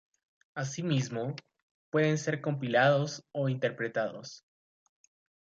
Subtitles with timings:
[0.55, 1.35] Asimismo,
[1.91, 4.43] pueden ser compilados o interpretados.